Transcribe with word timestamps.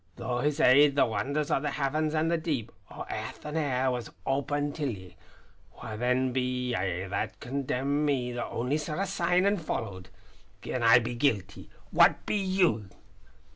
Through 0.17 0.39
his 0.39 0.59
aid 0.59 0.95
the 0.95 1.05
wonders 1.05 1.51
o' 1.51 1.59
the 1.59 1.69
heavens 1.69 2.15
and 2.15 2.31
the 2.31 2.37
deep, 2.39 2.71
o' 2.89 3.03
airth 3.07 3.45
and 3.45 3.55
air, 3.55 3.91
was 3.91 4.09
opened 4.25 4.73
till 4.73 4.89
ye. 4.89 5.15
Wha 5.75 5.95
then 5.95 6.31
be 6.33 6.71
ye 6.75 7.05
that 7.05 7.39
condemn 7.39 8.03
me 8.03 8.31
that 8.31 8.45
only 8.47 8.79
saw 8.79 8.99
a 8.99 9.05
sign 9.05 9.45
an' 9.45 9.57
followed? 9.57 10.09
Gin 10.63 10.81
I 10.81 10.97
be 10.97 11.13
guilty, 11.13 11.69
what 11.91 12.25
be 12.25 12.37
you?" 12.37 12.89